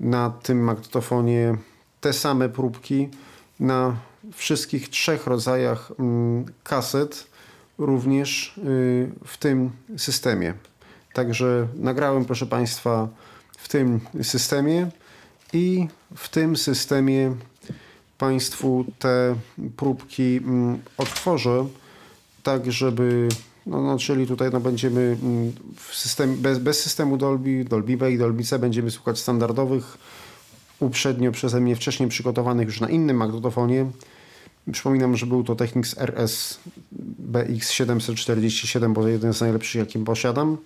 na 0.00 0.30
tym 0.30 0.64
magnetofonie 0.64 1.56
te 2.00 2.12
same 2.12 2.48
próbki 2.48 3.08
na 3.60 3.96
wszystkich 4.32 4.88
trzech 4.88 5.26
rodzajach 5.26 5.92
mm, 5.98 6.44
kaset, 6.62 7.29
również 7.80 8.58
y, 8.58 9.10
w 9.26 9.36
tym 9.38 9.70
systemie. 9.96 10.54
Także 11.12 11.68
nagrałem, 11.74 12.24
proszę 12.24 12.46
Państwa, 12.46 13.08
w 13.58 13.68
tym 13.68 14.00
systemie 14.22 14.90
i 15.52 15.88
w 16.16 16.28
tym 16.28 16.56
systemie 16.56 17.34
Państwu 18.18 18.84
te 18.98 19.34
próbki 19.76 20.36
mm, 20.36 20.78
odtworzę, 20.98 21.66
tak 22.42 22.72
żeby 22.72 23.28
no, 23.66 23.82
no, 23.82 23.98
czyli 23.98 24.26
tutaj 24.26 24.50
no, 24.52 24.60
będziemy 24.60 25.16
mm, 25.22 25.52
w 25.76 25.94
system, 25.96 26.36
bez, 26.36 26.58
bez 26.58 26.82
systemu 26.82 27.16
Dolby, 27.16 27.64
Dolby 27.64 27.96
B 27.96 28.12
i 28.12 28.18
Dolby 28.18 28.44
C 28.44 28.58
będziemy 28.58 28.90
słuchać 28.90 29.18
standardowych, 29.18 29.98
uprzednio 30.80 31.32
przeze 31.32 31.60
mnie 31.60 31.76
wcześniej 31.76 32.08
przygotowanych 32.08 32.66
już 32.66 32.80
na 32.80 32.88
innym 32.88 33.16
magnetofonie. 33.16 33.86
Przypominam, 34.72 35.16
że 35.16 35.26
był 35.26 35.44
to 35.44 35.54
Technics 35.54 35.98
RS 35.98 36.60
BX747, 37.32 38.92
bo 38.92 39.02
to 39.02 39.08
jeden 39.08 39.34
z 39.34 39.40
najlepszych, 39.40 39.74
jakim 39.74 40.04
posiadam 40.04 40.56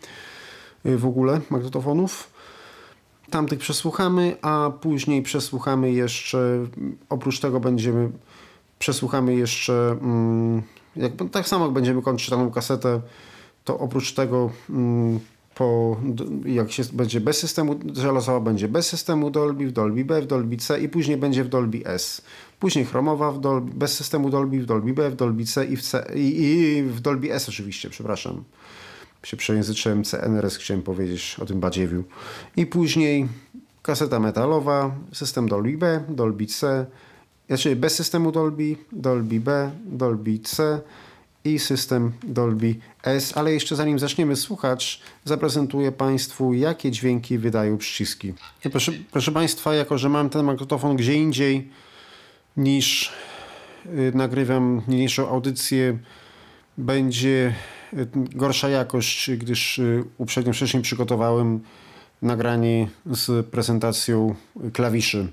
y, 0.86 0.98
w 0.98 1.06
ogóle 1.06 1.40
magnetofonów. 1.50 2.30
Tamtych 3.30 3.58
przesłuchamy, 3.58 4.36
a 4.42 4.70
później 4.80 5.22
przesłuchamy 5.22 5.92
jeszcze, 5.92 6.66
oprócz 7.08 7.40
tego 7.40 7.60
będziemy, 7.60 8.10
przesłuchamy 8.78 9.34
jeszcze 9.34 9.98
mm, 10.00 10.62
jak, 10.96 11.12
tak 11.32 11.48
samo 11.48 11.64
jak 11.64 11.74
będziemy 11.74 12.02
kończyć 12.02 12.30
daną 12.30 12.50
kasetę, 12.50 13.00
to 13.64 13.78
oprócz 13.78 14.12
tego 14.12 14.50
mm, 14.70 15.20
po, 15.54 15.96
jak 16.46 16.72
się 16.72 16.82
będzie 16.92 17.20
bez 17.20 17.38
systemu 17.38 17.80
żelazowa, 17.94 18.40
będzie 18.40 18.68
bez 18.68 18.86
systemu 18.86 19.30
Dolby, 19.30 19.66
w 19.66 19.72
Dolby 19.72 20.04
B, 20.04 20.22
w 20.22 20.26
Dolby 20.26 20.56
C 20.56 20.80
i 20.80 20.88
później 20.88 21.16
będzie 21.16 21.44
w 21.44 21.48
Dolby 21.48 21.86
S. 21.86 22.22
Później 22.60 22.84
chromowa 22.84 23.32
w 23.32 23.40
Dolby, 23.40 23.72
bez 23.74 23.96
systemu 23.96 24.30
Dolby, 24.30 24.60
w 24.60 24.66
Dolby 24.66 24.92
B, 24.92 25.10
w 25.10 25.16
Dolby 25.16 25.44
C 25.44 25.64
i 25.64 25.76
w, 25.76 25.82
C, 25.82 26.06
i, 26.14 26.42
i 26.42 26.82
w 26.82 27.00
Dolby 27.00 27.32
S 27.32 27.48
oczywiście, 27.48 27.90
przepraszam. 27.90 28.44
Się 29.22 29.36
przejęzyczyłem 29.36 30.04
CNRS, 30.04 30.56
chciałem 30.56 30.82
powiedzieć 30.82 31.36
o 31.42 31.46
tym 31.46 31.60
badziewiu. 31.60 32.04
I 32.56 32.66
później 32.66 33.28
kaseta 33.82 34.20
metalowa, 34.20 34.94
system 35.12 35.48
Dolby 35.48 35.78
B, 35.78 36.04
Dolby 36.08 36.46
C, 36.46 36.86
znaczy 37.46 37.76
bez 37.76 37.94
systemu 37.94 38.32
Dolby, 38.32 38.76
Dolby 38.92 39.40
B, 39.40 39.70
Dolby 39.84 40.38
C 40.38 40.80
i 41.44 41.58
system 41.58 42.12
Dolby 42.22 42.74
S, 43.02 43.36
ale 43.36 43.52
jeszcze 43.52 43.76
zanim 43.76 43.98
zaczniemy 43.98 44.36
słuchać, 44.36 45.00
zaprezentuję 45.24 45.92
Państwu, 45.92 46.54
jakie 46.54 46.90
dźwięki 46.90 47.38
wydają 47.38 47.78
przyciski. 47.78 48.34
Proszę, 48.70 48.92
proszę 49.12 49.32
Państwa, 49.32 49.74
jako 49.74 49.98
że 49.98 50.08
mam 50.08 50.30
ten 50.30 50.44
magnetofon 50.44 50.96
gdzie 50.96 51.14
indziej 51.14 51.70
niż 52.56 53.12
y, 53.86 54.12
nagrywam 54.14 54.82
niniejszą 54.88 55.28
audycję, 55.28 55.98
będzie 56.78 57.54
y, 57.92 58.08
gorsza 58.14 58.68
jakość, 58.68 59.30
gdyż 59.30 59.78
y, 59.78 60.04
uprzednio 60.18 60.52
wcześniej 60.52 60.82
przygotowałem 60.82 61.60
nagranie 62.22 62.88
z 63.06 63.46
prezentacją 63.46 64.34
klawiszy, 64.72 65.32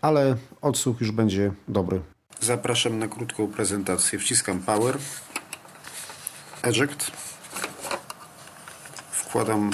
ale 0.00 0.36
odsłuch 0.60 1.00
już 1.00 1.10
będzie 1.10 1.52
dobry. 1.68 2.00
Zapraszam 2.40 2.98
na 2.98 3.08
krótką 3.08 3.48
prezentację. 3.48 4.18
Wciskam 4.18 4.60
Power, 4.60 4.98
Eject. 6.62 7.10
Wkładam, 9.10 9.70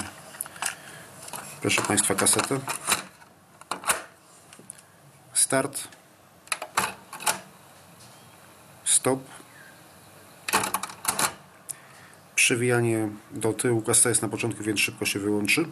proszę 1.61 1.81
Państwa, 1.81 2.15
kasetę. 2.15 2.59
Start. 5.33 5.87
Stop. 9.03 9.19
Przewijanie 12.35 13.09
do 13.31 13.53
tyłu. 13.53 13.81
Kaseta 13.81 14.09
jest 14.09 14.21
na 14.21 14.27
początku, 14.27 14.63
więc 14.63 14.79
szybko 14.79 15.05
się 15.05 15.19
wyłączy. 15.19 15.65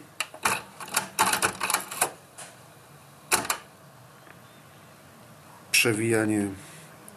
Przewijanie 5.70 6.48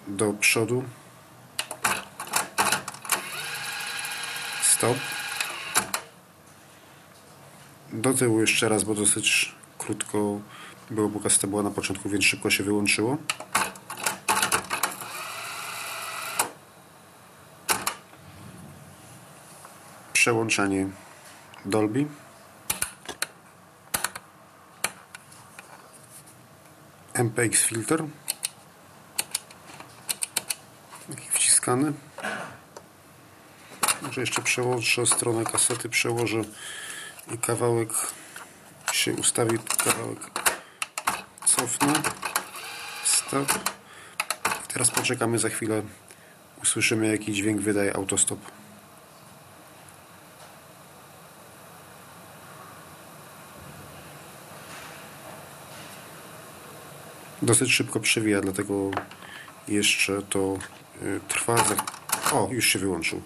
do 0.08 0.34
przodu. 0.34 0.84
Stop. 4.64 4.98
Do 7.94 8.14
tyłu 8.14 8.42
jeszcze 8.42 8.70
raz, 8.70 8.84
bo 8.84 8.96
dosyć 8.96 9.56
krótko 9.78 10.40
było, 10.92 11.10
bo 11.10 11.20
kaseta 11.20 11.48
była 11.48 11.64
na 11.64 11.72
początku, 11.72 12.10
więc 12.10 12.26
szybko 12.26 12.50
się 12.50 12.64
wyłączyło. 12.64 13.18
Przełączanie 20.26 20.88
Dolby. 21.66 22.06
MPX 27.14 27.62
filter. 27.62 28.04
Wciskany. 31.32 31.94
Może 34.02 34.22
jeszcze 34.22 34.42
przełożę 34.42 35.06
stronę 35.06 35.44
kasety, 35.44 35.90
przełożę 35.90 36.42
i 37.34 37.38
kawałek 37.38 37.90
się 38.92 39.14
ustawi, 39.14 39.60
kawałek 39.84 40.20
cofnę. 41.46 41.94
Stop. 43.04 43.60
Teraz 44.74 44.92
poczekamy 44.92 45.40
za 45.40 45.50
chwilę. 45.50 45.82
Usłyszymy 46.64 47.08
jaki 47.08 47.34
dźwięk 47.34 47.62
wydaje 47.62 47.96
autostop. 47.96 48.55
Dosyć 57.46 57.72
szybko 57.74 58.00
przewija, 58.00 58.42
dlatego 58.42 58.92
jeszcze 59.68 60.22
to 60.30 60.58
y, 61.02 61.20
trwa. 61.28 61.56
O, 62.34 62.50
już 62.52 62.66
się 62.66 62.80
wyłączył. 62.80 63.22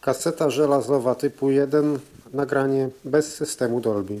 Kaseta 0.00 0.50
żelazowa 0.50 1.14
typu 1.14 1.50
1, 1.50 1.98
nagranie 2.32 2.88
bez 3.04 3.34
systemu 3.34 3.80
Dolby. 3.80 4.20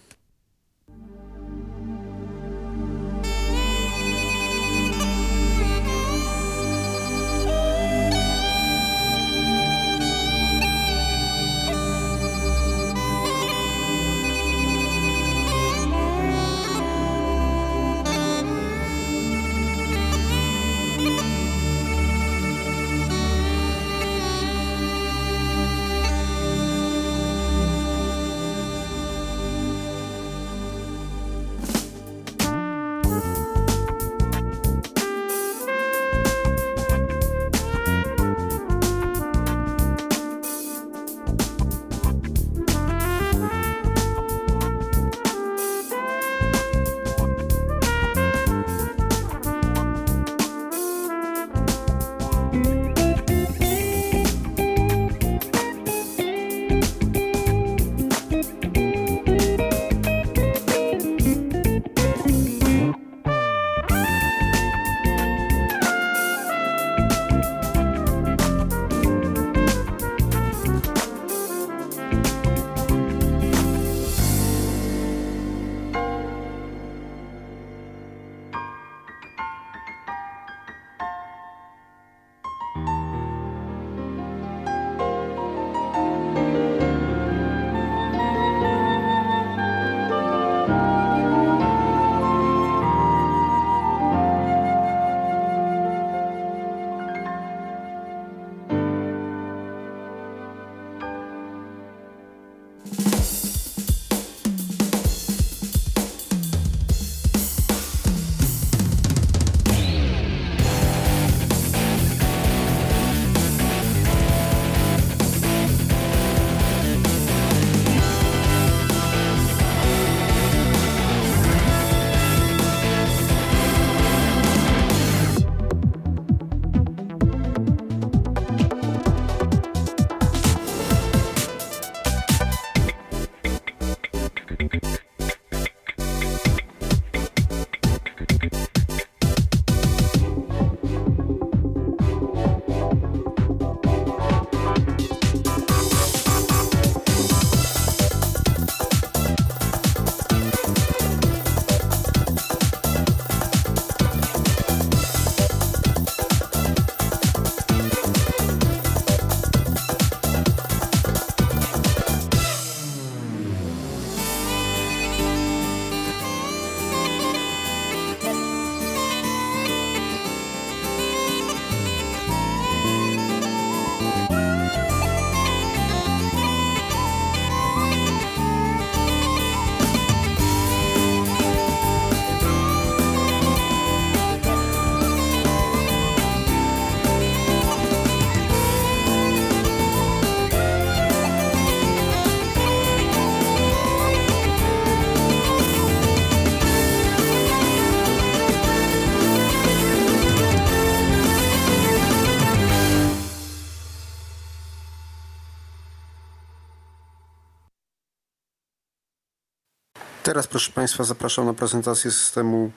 Teraz, 210.23 210.47
proszę 210.47 210.71
Państwa, 210.71 211.03
zapraszam 211.03 211.45
na 211.45 211.53
prezentację 211.53 212.11
systemu 212.11 212.71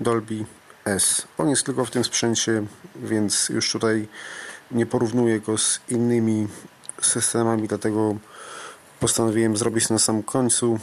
Dolby 0.00 0.44
S. 0.84 1.26
On 1.38 1.48
jest 1.48 1.66
tylko 1.66 1.84
w 1.84 1.90
tym 1.90 2.04
sprzęcie, 2.04 2.62
więc 2.96 3.48
już 3.48 3.72
tutaj 3.72 4.08
nie 4.70 4.86
porównuję 4.86 5.40
go 5.40 5.58
z 5.58 5.80
innymi 5.88 6.48
systemami, 7.02 7.68
dlatego 7.68 8.16
postanowiłem 9.00 9.56
zrobić 9.56 9.88
na 9.88 9.98
samym 9.98 10.22
końcu 10.22 10.78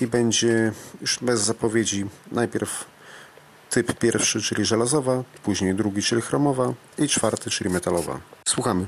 i 0.00 0.06
będzie 0.06 0.72
już 1.00 1.18
bez 1.18 1.40
zapowiedzi 1.40 2.06
najpierw 2.32 2.84
typ 3.70 3.98
pierwszy, 3.98 4.42
czyli 4.42 4.64
żelazowa, 4.64 5.24
później 5.42 5.74
drugi, 5.74 6.02
czyli 6.02 6.22
chromowa 6.22 6.72
i 6.98 7.08
czwarty, 7.08 7.50
czyli 7.50 7.70
metalowa. 7.70 8.20
Słuchamy. 8.48 8.86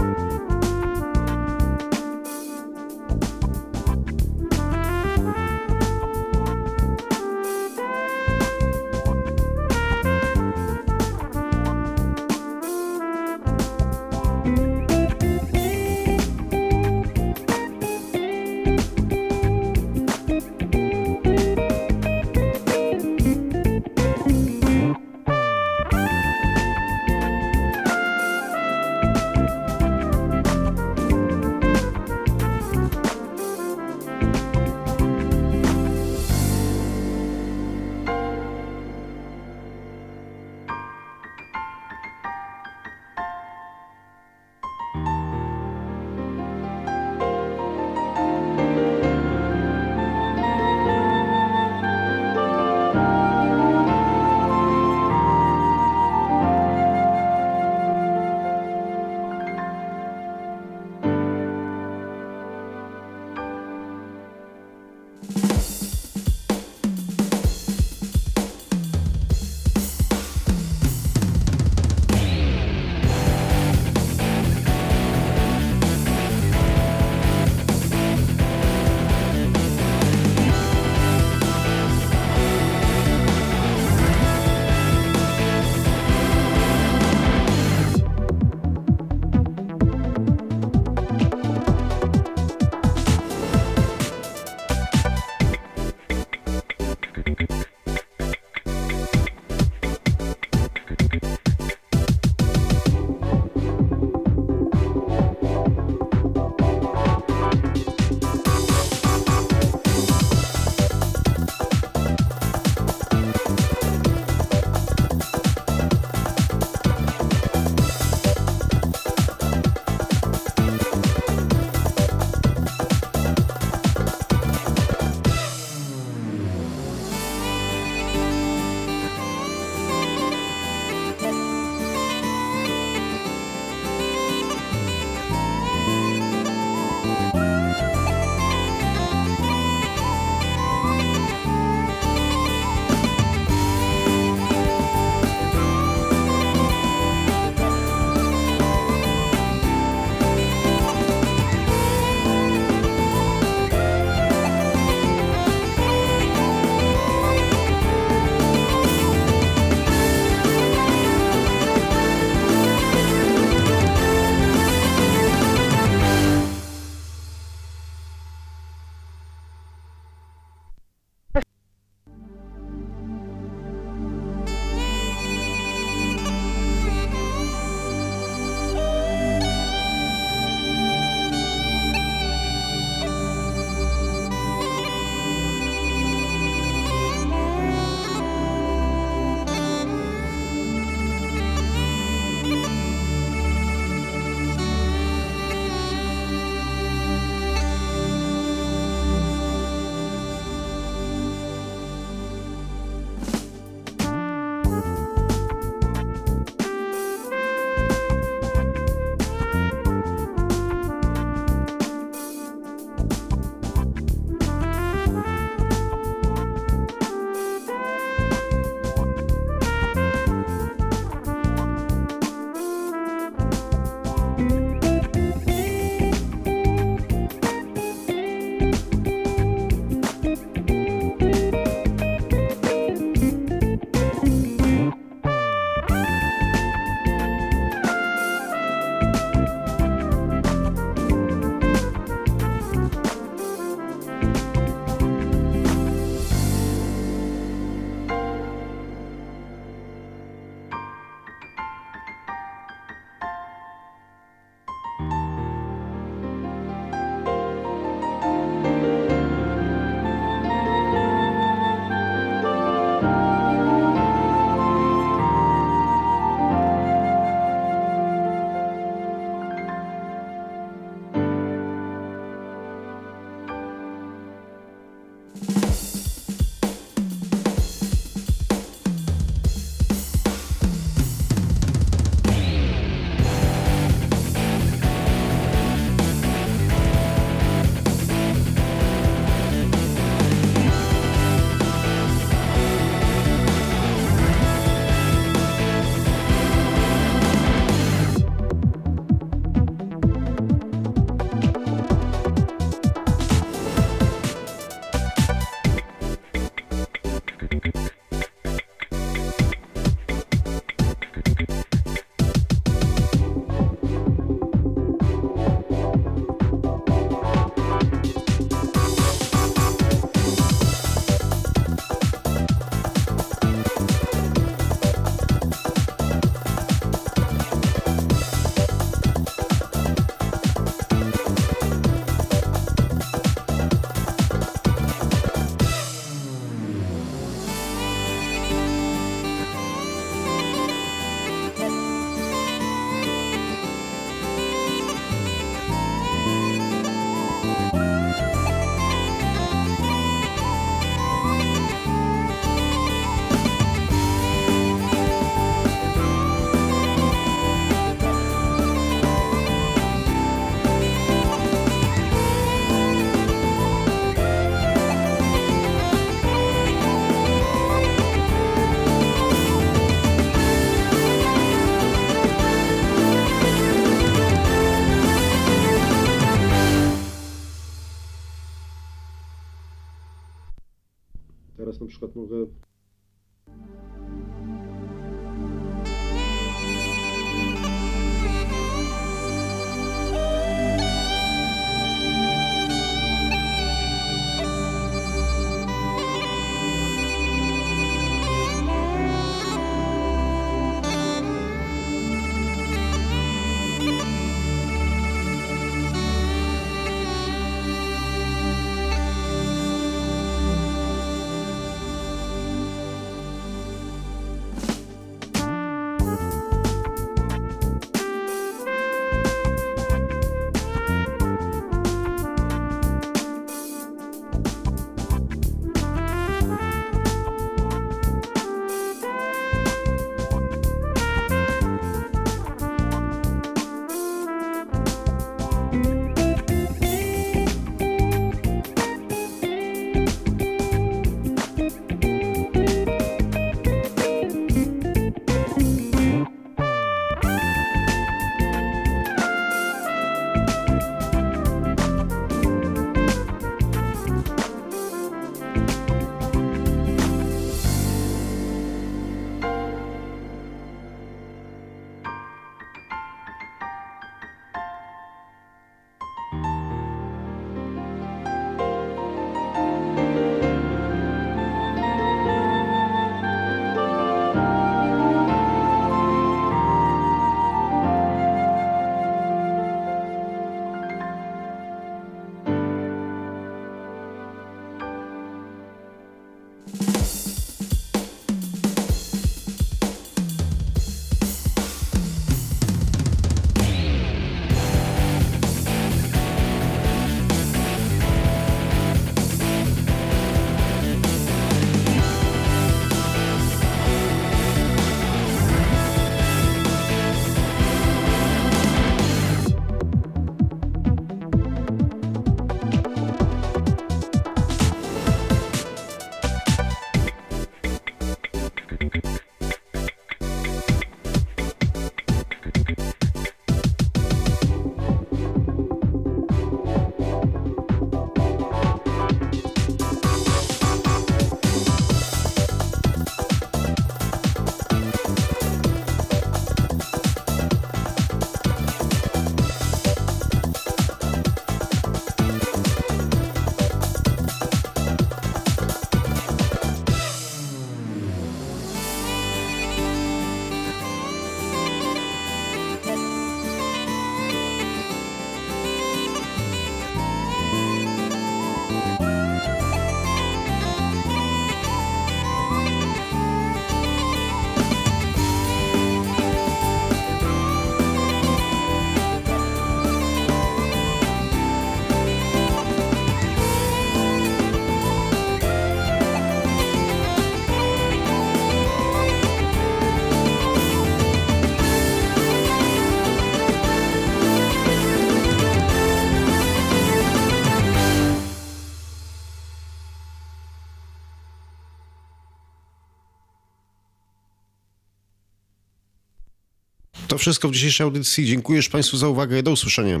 Wszystko 597.20 597.48
w 597.48 597.52
dzisiejszej 597.52 597.84
audycji. 597.84 598.26
Dziękuję 598.26 598.60
Państwu 598.72 598.96
za 598.96 599.08
uwagę 599.08 599.38
i 599.38 599.42
do 599.42 599.50
usłyszenia. 599.50 600.00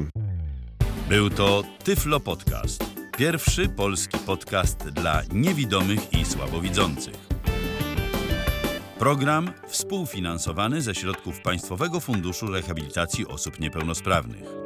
Był 1.08 1.30
to 1.30 1.62
Tyflo 1.84 2.20
Podcast. 2.20 2.84
Pierwszy 3.18 3.68
polski 3.68 4.18
podcast 4.18 4.88
dla 4.88 5.22
niewidomych 5.32 6.12
i 6.12 6.24
słabowidzących. 6.24 7.14
Program 8.98 9.52
współfinansowany 9.68 10.82
ze 10.82 10.94
środków 10.94 11.40
Państwowego 11.40 12.00
Funduszu 12.00 12.46
Rehabilitacji 12.46 13.26
Osób 13.26 13.60
Niepełnosprawnych. 13.60 14.59